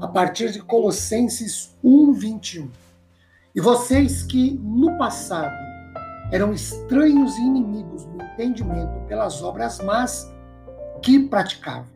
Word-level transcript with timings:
a 0.00 0.08
partir 0.08 0.52
de 0.52 0.60
Colossenses 0.60 1.76
1:21. 1.82 2.68
E 3.54 3.60
vocês 3.60 4.22
que 4.22 4.58
no 4.62 4.96
passado 4.98 5.56
eram 6.30 6.52
estranhos 6.52 7.36
e 7.36 7.40
inimigos 7.40 8.04
no 8.06 8.22
entendimento 8.22 9.00
pelas 9.06 9.42
obras 9.42 9.80
más 9.80 10.30
que 11.02 11.18
praticavam. 11.18 11.86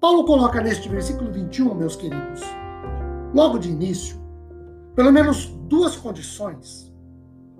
Paulo 0.00 0.24
coloca 0.24 0.60
neste 0.60 0.88
versículo 0.88 1.30
21, 1.30 1.74
meus 1.74 1.96
queridos, 1.96 2.40
logo 3.32 3.58
de 3.58 3.70
início, 3.70 4.16
pelo 4.94 5.12
menos 5.12 5.46
duas 5.68 5.96
condições 5.96 6.92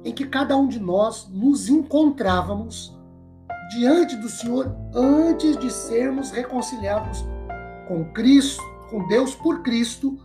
em 0.05 0.13
que 0.13 0.27
cada 0.27 0.57
um 0.57 0.69
de 0.69 0.79
nós 0.79 1.29
nos 1.33 1.69
encontrávamos 1.69 2.97
diante 3.71 4.17
do 4.17 4.29
Senhor 4.29 4.77
antes 4.95 5.57
de 5.57 5.71
sermos 5.71 6.31
reconciliados 6.31 7.25
com 7.89 8.05
Cristo 8.13 8.63
com 8.91 9.07
Deus 9.07 9.35
por 9.35 9.63
Cristo 9.63 10.19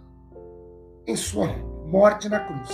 em 1.06 1.16
sua 1.16 1.48
morte 1.86 2.30
na 2.30 2.40
cruz. 2.40 2.70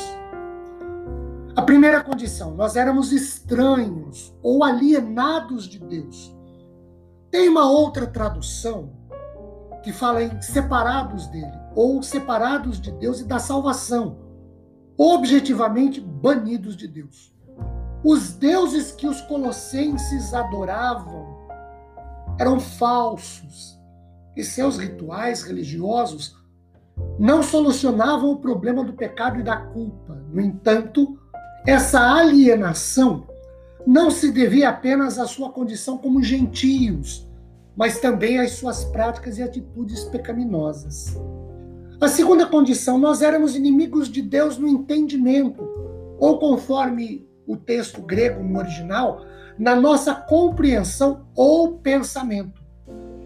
A 1.55 1.61
primeira 1.61 2.03
condição, 2.03 2.53
nós 2.53 2.75
éramos 2.75 3.13
estranhos 3.13 4.35
ou 4.43 4.63
alienados 4.63 5.67
de 5.67 5.79
Deus. 5.79 6.35
Tem 7.31 7.47
uma 7.47 7.69
outra 7.69 8.05
tradução 8.05 8.91
que 9.81 9.93
fala 9.93 10.23
em 10.23 10.41
separados 10.41 11.27
dele, 11.27 11.57
ou 11.75 12.01
separados 12.01 12.81
de 12.81 12.91
Deus 12.91 13.19
e 13.21 13.23
da 13.23 13.39
salvação, 13.39 14.17
objetivamente 14.97 16.01
banidos 16.01 16.75
de 16.75 16.87
Deus. 16.87 17.33
Os 18.03 18.33
deuses 18.33 18.91
que 18.91 19.07
os 19.07 19.21
colossenses 19.21 20.33
adoravam 20.33 21.37
eram 22.37 22.59
falsos, 22.59 23.74
e 24.35 24.43
seus 24.43 24.77
rituais 24.77 25.43
religiosos 25.43 26.35
não 27.19 27.43
solucionavam 27.43 28.31
o 28.31 28.39
problema 28.39 28.83
do 28.83 28.93
pecado 28.93 29.39
e 29.39 29.43
da 29.43 29.57
culpa. 29.57 30.21
No 30.31 30.41
entanto, 30.41 31.17
essa 31.65 31.99
alienação 31.99 33.27
não 33.85 34.09
se 34.09 34.31
devia 34.31 34.69
apenas 34.69 35.19
à 35.19 35.25
sua 35.25 35.51
condição 35.51 35.97
como 35.97 36.23
gentios, 36.23 37.29
mas 37.75 37.99
também 37.99 38.39
às 38.39 38.51
suas 38.53 38.83
práticas 38.85 39.37
e 39.37 39.43
atitudes 39.43 40.03
pecaminosas. 40.05 41.15
A 41.99 42.07
segunda 42.07 42.45
condição, 42.45 42.97
nós 42.97 43.21
éramos 43.21 43.55
inimigos 43.55 44.09
de 44.09 44.21
Deus 44.21 44.57
no 44.57 44.67
entendimento, 44.67 45.63
ou 46.19 46.39
conforme 46.39 47.27
o 47.47 47.55
texto 47.55 48.01
grego 48.01 48.43
no 48.43 48.59
original, 48.59 49.21
na 49.57 49.75
nossa 49.75 50.13
compreensão 50.13 51.27
ou 51.35 51.77
pensamento. 51.77 52.64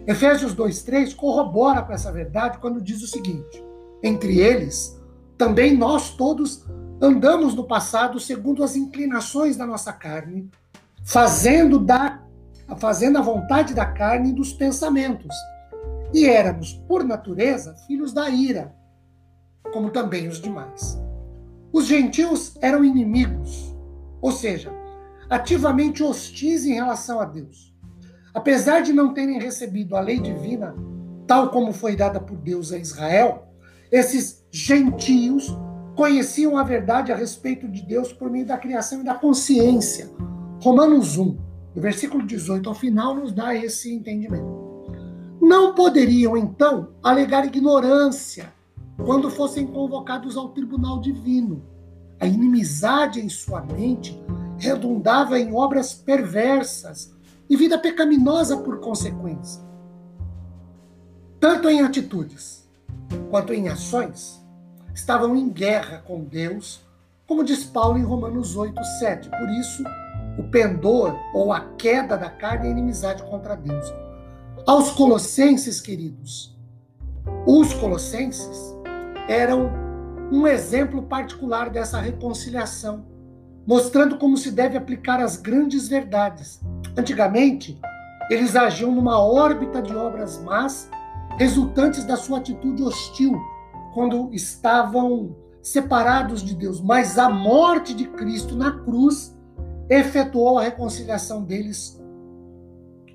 Efésios 0.09 0.55
2,3 0.55 1.15
corrobora 1.15 1.83
com 1.83 1.93
essa 1.93 2.11
verdade 2.11 2.57
quando 2.57 2.81
diz 2.81 3.03
o 3.03 3.07
seguinte: 3.07 3.63
entre 4.01 4.39
eles, 4.39 4.99
também 5.37 5.77
nós 5.77 6.15
todos 6.15 6.65
andamos 6.99 7.53
no 7.53 7.67
passado 7.67 8.19
segundo 8.19 8.63
as 8.63 8.75
inclinações 8.75 9.55
da 9.55 9.67
nossa 9.67 9.93
carne, 9.93 10.49
fazendo, 11.03 11.77
da, 11.77 12.23
fazendo 12.79 13.19
a 13.19 13.21
vontade 13.21 13.75
da 13.75 13.85
carne 13.85 14.31
e 14.31 14.33
dos 14.33 14.51
pensamentos. 14.51 15.35
E 16.11 16.25
éramos, 16.25 16.73
por 16.87 17.03
natureza, 17.03 17.75
filhos 17.85 18.11
da 18.11 18.31
ira, 18.31 18.75
como 19.71 19.91
também 19.91 20.27
os 20.27 20.41
demais. 20.41 20.99
Os 21.71 21.85
gentios 21.85 22.57
eram 22.61 22.83
inimigos, 22.83 23.75
ou 24.19 24.31
seja, 24.31 24.73
ativamente 25.29 26.01
hostis 26.01 26.65
em 26.65 26.73
relação 26.73 27.19
a 27.19 27.25
Deus. 27.25 27.69
Apesar 28.33 28.81
de 28.81 28.93
não 28.93 29.13
terem 29.13 29.39
recebido 29.39 29.95
a 29.95 29.99
lei 29.99 30.19
divina, 30.19 30.75
tal 31.25 31.49
como 31.49 31.73
foi 31.73 31.95
dada 31.95 32.19
por 32.19 32.37
Deus 32.37 32.71
a 32.71 32.77
Israel, 32.77 33.47
esses 33.91 34.45
gentios 34.51 35.55
conheciam 35.95 36.57
a 36.57 36.63
verdade 36.63 37.11
a 37.11 37.15
respeito 37.15 37.67
de 37.67 37.81
Deus 37.81 38.13
por 38.13 38.29
meio 38.29 38.45
da 38.45 38.57
criação 38.57 39.01
e 39.01 39.03
da 39.03 39.15
consciência. 39.15 40.09
Romanos 40.61 41.17
1, 41.17 41.37
do 41.73 41.81
versículo 41.81 42.25
18 42.25 42.69
ao 42.69 42.75
final, 42.75 43.15
nos 43.15 43.31
dá 43.31 43.55
esse 43.55 43.93
entendimento. 43.93 44.69
Não 45.41 45.73
poderiam, 45.73 46.37
então, 46.37 46.89
alegar 47.01 47.45
ignorância 47.45 48.53
quando 49.03 49.29
fossem 49.29 49.65
convocados 49.65 50.37
ao 50.37 50.49
tribunal 50.49 50.99
divino. 50.99 51.63
A 52.19 52.27
inimizade 52.27 53.19
em 53.19 53.29
sua 53.29 53.61
mente 53.61 54.21
redundava 54.57 55.39
em 55.39 55.53
obras 55.53 55.93
perversas 55.93 57.13
e 57.49 57.55
vida 57.55 57.77
pecaminosa 57.77 58.57
por 58.57 58.79
consequência. 58.79 59.61
Tanto 61.39 61.69
em 61.69 61.81
atitudes 61.81 62.69
quanto 63.29 63.53
em 63.53 63.69
ações, 63.69 64.39
estavam 64.93 65.35
em 65.35 65.49
guerra 65.49 66.03
com 66.05 66.23
Deus, 66.23 66.81
como 67.25 67.43
diz 67.43 67.63
Paulo 67.63 67.97
em 67.97 68.03
Romanos 68.03 68.55
8, 68.55 68.83
7. 68.99 69.29
Por 69.29 69.49
isso, 69.49 69.83
o 70.37 70.43
pendor 70.43 71.15
ou 71.33 71.51
a 71.51 71.61
queda 71.75 72.17
da 72.17 72.29
carne 72.29 72.67
é 72.67 72.71
inimizade 72.71 73.23
contra 73.23 73.55
Deus. 73.55 73.93
Aos 74.65 74.91
colossenses, 74.91 75.79
queridos, 75.79 76.57
os 77.45 77.73
colossenses 77.73 78.75
eram 79.27 79.71
um 80.31 80.45
exemplo 80.45 81.03
particular 81.03 81.69
dessa 81.69 81.99
reconciliação, 81.99 83.05
mostrando 83.65 84.17
como 84.17 84.37
se 84.37 84.51
deve 84.51 84.77
aplicar 84.77 85.19
as 85.19 85.37
grandes 85.37 85.87
verdades 85.87 86.59
Antigamente, 86.99 87.79
eles 88.29 88.57
agiam 88.57 88.91
numa 88.91 89.23
órbita 89.23 89.81
de 89.81 89.95
obras 89.95 90.37
más, 90.43 90.89
resultantes 91.37 92.03
da 92.03 92.17
sua 92.17 92.39
atitude 92.39 92.83
hostil, 92.83 93.39
quando 93.93 94.29
estavam 94.33 95.33
separados 95.61 96.43
de 96.43 96.53
Deus. 96.53 96.81
Mas 96.81 97.17
a 97.17 97.29
morte 97.29 97.93
de 97.93 98.05
Cristo 98.05 98.53
na 98.53 98.71
cruz 98.83 99.33
efetuou 99.89 100.59
a 100.59 100.63
reconciliação 100.63 101.41
deles 101.41 102.03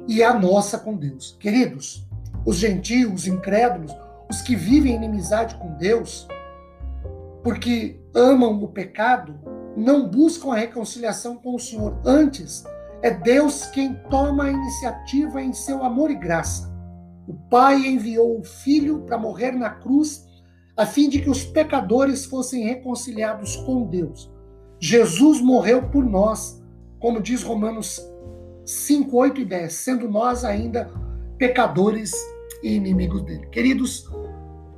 e 0.09 0.23
a 0.23 0.33
nossa 0.33 0.78
com 0.78 0.97
Deus. 0.97 1.37
Queridos, 1.39 2.09
os 2.47 2.56
gentios, 2.56 3.12
os 3.12 3.27
incrédulos, 3.27 3.94
os 4.31 4.41
que 4.41 4.56
vivem 4.56 4.93
em 4.93 4.97
inimizade 4.97 5.56
com 5.56 5.75
Deus, 5.75 6.27
porque 7.43 8.00
amam 8.15 8.65
o 8.65 8.69
pecado, 8.69 9.39
não 9.77 10.09
buscam 10.09 10.53
a 10.53 10.56
reconciliação 10.56 11.37
com 11.37 11.55
o 11.55 11.61
Senhor. 11.61 11.99
Antes, 12.03 12.65
é 13.04 13.10
Deus 13.10 13.66
quem 13.66 13.92
toma 14.09 14.44
a 14.44 14.50
iniciativa 14.50 15.42
em 15.42 15.53
seu 15.53 15.84
amor 15.84 16.10
e 16.10 16.15
graça. 16.15 16.75
O 17.28 17.34
Pai 17.34 17.76
enviou 17.87 18.41
o 18.41 18.42
Filho 18.42 19.00
para 19.00 19.19
morrer 19.19 19.53
na 19.53 19.69
cruz, 19.69 20.26
a 20.75 20.87
fim 20.87 21.10
de 21.10 21.20
que 21.20 21.28
os 21.28 21.44
pecadores 21.44 22.25
fossem 22.25 22.64
reconciliados 22.64 23.56
com 23.56 23.84
Deus. 23.84 24.32
Jesus 24.81 25.43
morreu 25.43 25.82
por 25.91 26.03
nós, 26.03 26.64
como 26.98 27.20
diz 27.20 27.43
Romanos 27.43 28.00
5, 28.64 29.14
8 29.14 29.43
e 29.43 29.44
10, 29.44 29.70
sendo 29.70 30.09
nós 30.09 30.43
ainda 30.43 30.91
pecadores 31.37 32.10
e 32.62 32.73
inimigos 32.73 33.20
dele. 33.20 33.46
Queridos, 33.49 34.08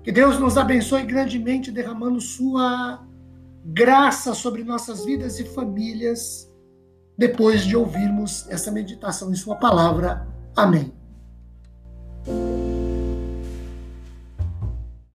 que 0.02 0.10
Deus 0.10 0.36
nos 0.40 0.58
abençoe 0.58 1.04
grandemente, 1.04 1.70
derramando 1.70 2.20
sua 2.20 3.06
graça 3.64 4.34
sobre 4.34 4.64
nossas 4.64 5.04
vidas 5.04 5.38
e 5.38 5.44
famílias 5.44 6.52
depois 7.16 7.64
de 7.64 7.76
ouvirmos 7.76 8.46
essa 8.48 8.70
meditação 8.70 9.30
em 9.30 9.36
Sua 9.36 9.56
palavra. 9.56 10.26
Amém. 10.54 10.95